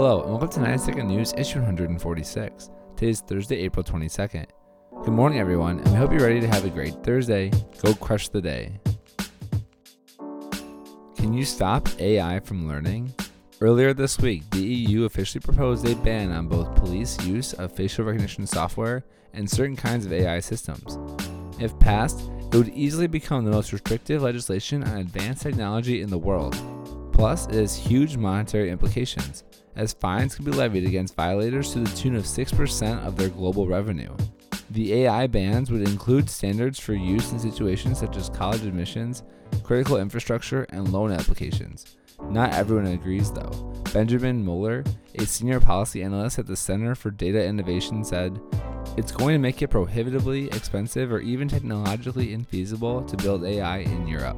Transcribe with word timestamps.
Hello, 0.00 0.20
and 0.20 0.30
welcome 0.30 0.48
to 0.50 0.60
90 0.60 0.78
Second 0.78 1.08
News, 1.08 1.34
issue 1.36 1.58
146. 1.58 2.70
Today 2.94 3.10
is 3.10 3.20
Thursday, 3.20 3.56
April 3.56 3.82
22nd. 3.82 4.46
Good 5.02 5.12
morning, 5.12 5.40
everyone, 5.40 5.80
and 5.80 5.88
we 5.88 5.96
hope 5.96 6.12
you're 6.12 6.20
ready 6.20 6.38
to 6.38 6.46
have 6.46 6.64
a 6.64 6.70
great 6.70 6.94
Thursday. 7.02 7.50
Go 7.82 7.94
crush 7.94 8.28
the 8.28 8.40
day. 8.40 8.78
Can 11.16 11.32
you 11.34 11.44
stop 11.44 11.88
AI 11.98 12.38
from 12.38 12.68
learning? 12.68 13.12
Earlier 13.60 13.92
this 13.92 14.18
week, 14.18 14.48
the 14.50 14.62
EU 14.62 15.02
officially 15.02 15.40
proposed 15.40 15.84
a 15.84 15.96
ban 15.96 16.30
on 16.30 16.46
both 16.46 16.76
police 16.76 17.20
use 17.26 17.52
of 17.54 17.72
facial 17.72 18.04
recognition 18.04 18.46
software 18.46 19.04
and 19.32 19.50
certain 19.50 19.74
kinds 19.74 20.06
of 20.06 20.12
AI 20.12 20.38
systems. 20.38 20.96
If 21.60 21.76
passed, 21.80 22.20
it 22.52 22.54
would 22.54 22.68
easily 22.68 23.08
become 23.08 23.44
the 23.44 23.50
most 23.50 23.72
restrictive 23.72 24.22
legislation 24.22 24.84
on 24.84 24.98
advanced 24.98 25.42
technology 25.42 26.02
in 26.02 26.08
the 26.08 26.18
world. 26.18 26.56
Plus, 27.12 27.48
it 27.48 27.54
has 27.54 27.76
huge 27.76 28.16
monetary 28.16 28.70
implications, 28.70 29.42
as 29.78 29.94
fines 29.94 30.34
can 30.34 30.44
be 30.44 30.50
levied 30.50 30.84
against 30.84 31.14
violators 31.14 31.72
to 31.72 31.78
the 31.78 31.96
tune 31.96 32.16
of 32.16 32.24
6% 32.24 33.06
of 33.06 33.16
their 33.16 33.28
global 33.28 33.66
revenue. 33.66 34.14
The 34.70 35.04
AI 35.04 35.26
bans 35.28 35.70
would 35.70 35.88
include 35.88 36.28
standards 36.28 36.78
for 36.78 36.92
use 36.92 37.32
in 37.32 37.38
situations 37.38 38.00
such 38.00 38.16
as 38.16 38.28
college 38.28 38.64
admissions, 38.64 39.22
critical 39.62 39.96
infrastructure, 39.96 40.64
and 40.64 40.92
loan 40.92 41.12
applications. 41.12 41.96
Not 42.24 42.52
everyone 42.52 42.88
agrees, 42.88 43.32
though. 43.32 43.72
Benjamin 43.94 44.44
Mueller, 44.44 44.84
a 45.14 45.24
senior 45.24 45.60
policy 45.60 46.02
analyst 46.02 46.38
at 46.38 46.46
the 46.46 46.56
Center 46.56 46.94
for 46.94 47.10
Data 47.10 47.42
Innovation, 47.42 48.04
said, 48.04 48.38
It's 48.96 49.12
going 49.12 49.34
to 49.34 49.38
make 49.38 49.62
it 49.62 49.68
prohibitively 49.68 50.48
expensive 50.48 51.12
or 51.12 51.20
even 51.20 51.48
technologically 51.48 52.36
infeasible 52.36 53.06
to 53.06 53.16
build 53.16 53.44
AI 53.44 53.78
in 53.78 54.08
Europe. 54.08 54.36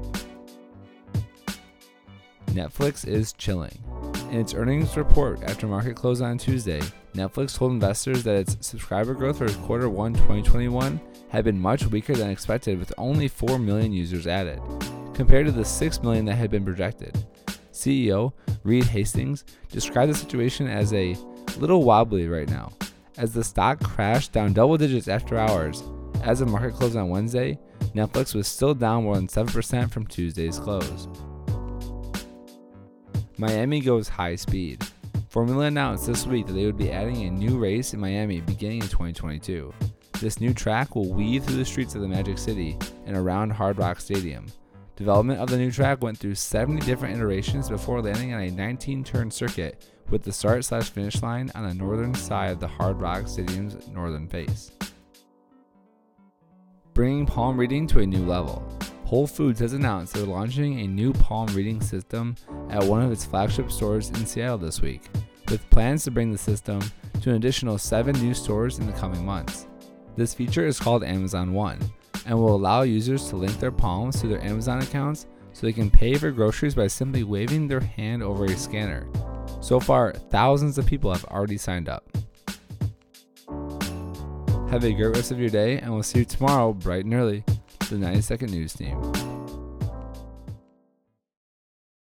Netflix 2.48 3.06
is 3.08 3.32
chilling. 3.32 3.78
In 4.30 4.38
its 4.38 4.54
earnings 4.54 4.96
report 4.96 5.42
after 5.42 5.66
market 5.66 5.96
close 5.96 6.20
on 6.20 6.38
Tuesday, 6.38 6.80
Netflix 7.14 7.56
told 7.56 7.72
investors 7.72 8.22
that 8.22 8.36
its 8.36 8.56
subscriber 8.60 9.12
growth 9.12 9.38
for 9.38 9.48
quarter 9.64 9.88
1 9.88 10.14
2021 10.14 11.00
had 11.30 11.44
been 11.44 11.58
much 11.58 11.84
weaker 11.86 12.14
than 12.14 12.30
expected 12.30 12.78
with 12.78 12.92
only 12.96 13.26
4 13.26 13.58
million 13.58 13.92
users 13.92 14.28
added, 14.28 14.60
compared 15.14 15.46
to 15.46 15.52
the 15.52 15.64
6 15.64 16.02
million 16.04 16.24
that 16.26 16.36
had 16.36 16.48
been 16.48 16.64
projected. 16.64 17.26
CEO 17.72 18.32
Reed 18.62 18.84
Hastings 18.84 19.44
described 19.68 20.12
the 20.12 20.16
situation 20.16 20.68
as 20.68 20.92
a 20.92 21.16
little 21.58 21.82
wobbly 21.82 22.28
right 22.28 22.48
now, 22.48 22.70
as 23.18 23.34
the 23.34 23.42
stock 23.42 23.82
crashed 23.82 24.30
down 24.30 24.52
double 24.52 24.76
digits 24.76 25.08
after 25.08 25.38
hours. 25.38 25.82
As 26.22 26.38
the 26.38 26.46
market 26.46 26.74
closed 26.74 26.96
on 26.96 27.08
Wednesday, 27.08 27.58
Netflix 27.96 28.36
was 28.36 28.46
still 28.46 28.74
down 28.74 29.02
more 29.02 29.16
than 29.16 29.26
7% 29.26 29.90
from 29.90 30.06
Tuesday's 30.06 30.60
close. 30.60 31.08
Miami 33.40 33.80
goes 33.80 34.06
high 34.06 34.36
speed. 34.36 34.86
Formula 35.30 35.64
announced 35.64 36.06
this 36.06 36.26
week 36.26 36.46
that 36.46 36.52
they 36.52 36.66
would 36.66 36.76
be 36.76 36.92
adding 36.92 37.22
a 37.22 37.30
new 37.30 37.58
race 37.58 37.94
in 37.94 38.00
Miami 38.00 38.42
beginning 38.42 38.82
in 38.82 38.88
2022. 38.88 39.72
This 40.20 40.42
new 40.42 40.52
track 40.52 40.94
will 40.94 41.10
weave 41.10 41.44
through 41.44 41.56
the 41.56 41.64
streets 41.64 41.94
of 41.94 42.02
the 42.02 42.08
Magic 42.08 42.36
City 42.36 42.76
and 43.06 43.16
around 43.16 43.48
Hard 43.48 43.78
Rock 43.78 43.98
Stadium. 43.98 44.44
Development 44.94 45.40
of 45.40 45.48
the 45.48 45.56
new 45.56 45.70
track 45.70 46.02
went 46.02 46.18
through 46.18 46.34
70 46.34 46.84
different 46.84 47.16
iterations 47.16 47.70
before 47.70 48.02
landing 48.02 48.34
on 48.34 48.42
a 48.42 48.50
19 48.50 49.04
turn 49.04 49.30
circuit 49.30 49.86
with 50.10 50.22
the 50.22 50.32
start 50.34 50.62
slash 50.66 50.90
finish 50.90 51.22
line 51.22 51.50
on 51.54 51.66
the 51.66 51.72
northern 51.72 52.12
side 52.12 52.50
of 52.50 52.60
the 52.60 52.68
Hard 52.68 53.00
Rock 53.00 53.26
Stadium's 53.26 53.88
northern 53.88 54.28
face. 54.28 54.70
Bringing 56.92 57.24
palm 57.24 57.56
reading 57.56 57.86
to 57.86 58.00
a 58.00 58.06
new 58.06 58.26
level. 58.26 58.70
Whole 59.10 59.26
Foods 59.26 59.58
has 59.58 59.72
announced 59.72 60.14
they're 60.14 60.22
launching 60.22 60.78
a 60.78 60.86
new 60.86 61.12
palm 61.12 61.48
reading 61.48 61.80
system 61.80 62.36
at 62.68 62.84
one 62.84 63.02
of 63.02 63.10
its 63.10 63.24
flagship 63.24 63.72
stores 63.72 64.08
in 64.10 64.24
Seattle 64.24 64.56
this 64.56 64.80
week, 64.80 65.02
with 65.48 65.68
plans 65.70 66.04
to 66.04 66.12
bring 66.12 66.30
the 66.30 66.38
system 66.38 66.80
to 67.20 67.30
an 67.30 67.34
additional 67.34 67.76
seven 67.76 68.14
new 68.22 68.32
stores 68.32 68.78
in 68.78 68.86
the 68.86 68.92
coming 68.92 69.26
months. 69.26 69.66
This 70.14 70.32
feature 70.32 70.64
is 70.64 70.78
called 70.78 71.02
Amazon 71.02 71.52
One 71.52 71.80
and 72.24 72.38
will 72.38 72.54
allow 72.54 72.82
users 72.82 73.28
to 73.30 73.36
link 73.36 73.58
their 73.58 73.72
palms 73.72 74.20
to 74.20 74.28
their 74.28 74.44
Amazon 74.44 74.80
accounts 74.80 75.26
so 75.54 75.66
they 75.66 75.72
can 75.72 75.90
pay 75.90 76.14
for 76.14 76.30
groceries 76.30 76.76
by 76.76 76.86
simply 76.86 77.24
waving 77.24 77.66
their 77.66 77.80
hand 77.80 78.22
over 78.22 78.44
a 78.44 78.56
scanner. 78.56 79.08
So 79.60 79.80
far, 79.80 80.12
thousands 80.12 80.78
of 80.78 80.86
people 80.86 81.12
have 81.12 81.24
already 81.24 81.58
signed 81.58 81.88
up. 81.88 82.08
Have 84.70 84.84
a 84.84 84.92
great 84.92 85.16
rest 85.16 85.32
of 85.32 85.40
your 85.40 85.50
day, 85.50 85.78
and 85.78 85.92
we'll 85.92 86.04
see 86.04 86.20
you 86.20 86.24
tomorrow 86.24 86.72
bright 86.72 87.06
and 87.06 87.14
early 87.14 87.42
the 87.90 87.98
90 87.98 88.20
Second 88.22 88.52
News 88.52 88.72
team. 88.72 89.59